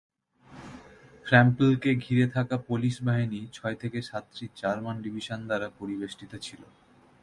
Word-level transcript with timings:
ফ্রাম্পলকে 1.25 1.91
ঘিরে 1.95 2.25
থাকা 2.27 2.55
পোলিশ 2.67 2.95
বাহিনী 3.03 3.39
ছয় 3.53 3.75
থেকে 3.75 3.99
সাতটি 4.01 4.45
জার্মান 4.55 4.95
ডিভিশন 5.01 5.39
দ্বারা 5.47 5.67
পরিবেষ্টিত 5.79 6.31
ছিল। 6.41 6.61